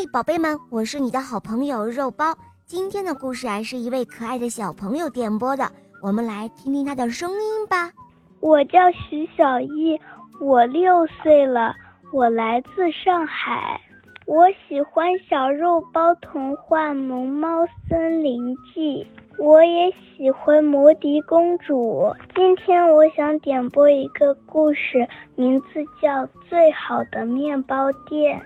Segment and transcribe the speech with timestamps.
[0.00, 2.34] 嘿，宝贝们，我是你的好朋友肉包。
[2.64, 5.70] 今天的故事啊，是一位可爱的小朋友点播的，
[6.02, 7.92] 我们来听听他的声音吧。
[8.40, 10.00] 我叫徐小艺，
[10.40, 11.74] 我六岁了，
[12.14, 13.78] 我来自上海。
[14.24, 19.06] 我喜欢小肉包童话《萌猫森林记》，
[19.44, 22.10] 我也喜欢魔笛公主。
[22.34, 25.66] 今天我想点播一个故事，名字
[26.00, 28.40] 叫《最好的面包店》。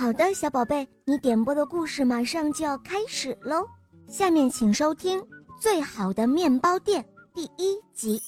[0.00, 3.66] 好的，小宝贝，你点播的故事马上就要开始喽。
[4.08, 5.20] 下面请收听
[5.60, 7.02] 《最好的面包店》
[7.34, 8.18] 第一集。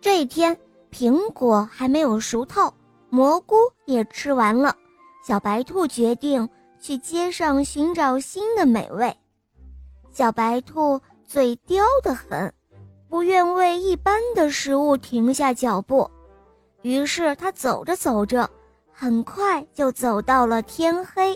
[0.00, 0.58] 这一天，
[0.90, 2.74] 苹果还没有熟透。
[3.08, 4.74] 蘑菇也吃完了，
[5.24, 6.48] 小白兔决定
[6.80, 9.16] 去街上寻找新的美味。
[10.10, 12.52] 小白兔嘴刁得很，
[13.08, 16.10] 不愿为一般的食物停下脚步，
[16.82, 18.50] 于是它走着走着，
[19.00, 21.34] 很快就走到了天黑。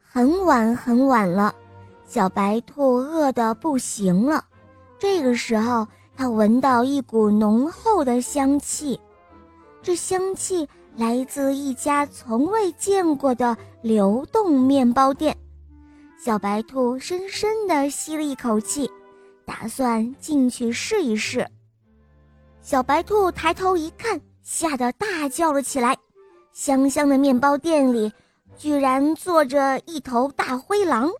[0.00, 1.54] 很晚很晚了，
[2.06, 4.42] 小白兔饿得不行了。
[4.98, 8.98] 这个时候，它闻到一股浓厚的香气，
[9.82, 10.66] 这香气。
[10.96, 15.36] 来自一家从未见过的流动面包店，
[16.18, 18.90] 小白兔深深地吸了一口气，
[19.44, 21.46] 打算进去试一试。
[22.62, 25.94] 小白兔抬头一看，吓得大叫了起来。
[26.56, 28.10] 香香的面包店里，
[28.56, 31.10] 居然坐着一头大灰狼。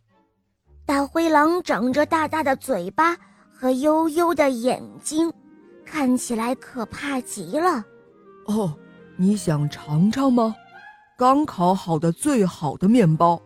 [0.87, 3.15] 大灰狼长着大大的嘴巴
[3.53, 5.31] 和幽幽的眼睛，
[5.85, 7.85] 看起来可怕极了。
[8.47, 8.75] 哦。
[9.19, 10.55] 你想尝尝吗？
[11.19, 13.41] 刚烤好的最好的面包。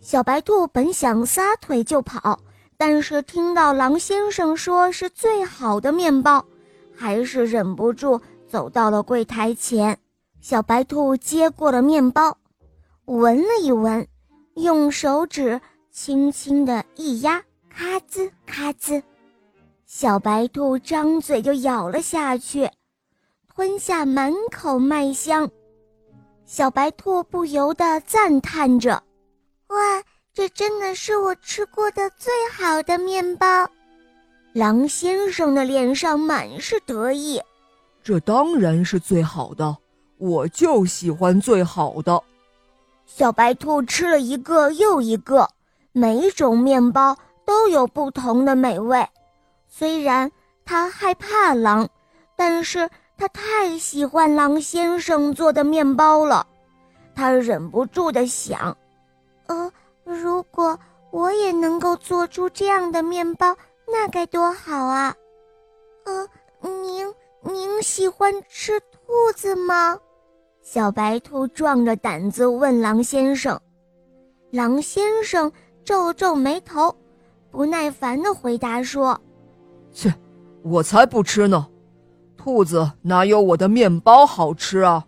[0.00, 2.38] 小白兔本想撒腿就跑，
[2.76, 6.44] 但是听到狼先生说是最好的面包，
[6.96, 9.98] 还是忍不住走到了柜台前。
[10.40, 12.38] 小白兔接过了面包，
[13.06, 14.06] 闻了一闻，
[14.54, 19.02] 用手指轻轻地一压，咔吱咔吱，
[19.84, 22.70] 小白兔张嘴就咬了下去。
[23.54, 25.50] 吞下满口麦香，
[26.46, 29.02] 小白兔不由得赞叹着
[29.66, 29.76] ：“哇，
[30.32, 33.68] 这真的是我吃过的最好的面包！”
[34.54, 37.42] 狼先生的脸上满是得意
[38.04, 39.76] ：“这当然是最好的，
[40.18, 42.22] 我就喜欢最好的。”
[43.06, 45.48] 小白兔吃了一个又一个，
[45.92, 49.08] 每一种面包都有不同的美味。
[49.68, 50.30] 虽然
[50.64, 51.88] 它害怕狼，
[52.36, 52.88] 但是。
[53.20, 56.46] 它太喜欢狼先生做的面包了，
[57.16, 58.78] 他忍不住的想
[59.48, 59.72] ：“呃，
[60.04, 60.78] 如果
[61.10, 63.56] 我也能够做出这样的面包，
[63.88, 65.12] 那该多好啊！”
[66.06, 66.28] 呃，
[66.62, 67.12] 您
[67.42, 69.98] 您喜欢吃兔子吗？
[70.70, 73.58] 小白兔壮着胆子问狼先生。
[74.50, 75.50] 狼先生
[75.82, 76.94] 皱皱眉头，
[77.50, 79.18] 不耐烦的回答说
[79.94, 80.12] ：“切，
[80.62, 81.66] 我才不吃呢。”
[82.36, 85.06] 兔子哪有我的面包好吃啊？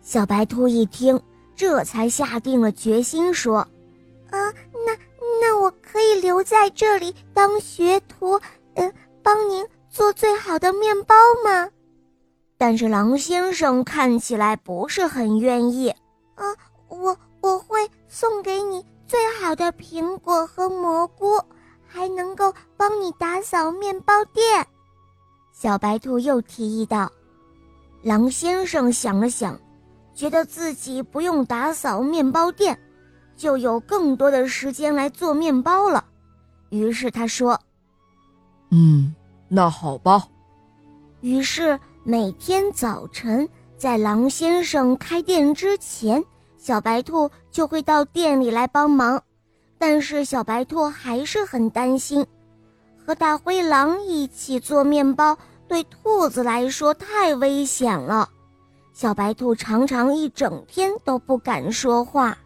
[0.00, 1.20] 小白兔一听，
[1.56, 3.56] 这才下定了决心，说
[4.30, 4.38] ：“啊，
[4.86, 4.96] 那
[5.40, 8.38] 那我可以留在这里当学徒，
[8.74, 8.92] 嗯，
[9.24, 11.68] 帮您做最好的面包吗？”
[12.68, 15.88] 但是狼先生看起来不是很愿意。
[16.34, 16.44] 啊，
[16.88, 21.40] 我我会送给你最好的苹果和蘑菇，
[21.86, 24.66] 还能够帮你打扫面包店。
[25.50, 27.10] 小白兔又提议道
[28.04, 29.58] ：“狼先生想了想，
[30.12, 32.78] 觉得自己不用打扫面包店，
[33.34, 36.04] 就有更多的时间来做面包了。
[36.68, 37.58] 于是他说
[38.70, 39.14] ：‘嗯，
[39.48, 40.28] 那好吧。’
[41.22, 41.80] 于是
[42.10, 43.46] 每天早晨
[43.76, 46.24] 在狼先生开店之前，
[46.56, 49.22] 小白兔就会到店里来帮忙。
[49.76, 52.26] 但是小白兔还是很担心。”
[52.96, 55.36] 和大灰狼一起做面包，
[55.68, 58.26] 对兔子来说太危险了。
[58.94, 62.38] 小白兔常常一整天都不敢说话。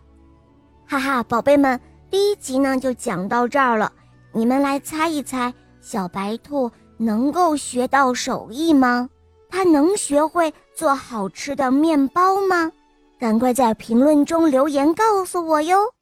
[0.89, 1.81] 哈哈，宝贝们，
[2.11, 3.93] 第一集呢就讲到这儿了。
[4.33, 9.09] 你们来猜一猜，小白兔能够学到手艺吗？
[9.53, 12.73] 他能学会做好吃的面包吗？
[13.21, 15.93] 赶快在评论中留言告诉我哟。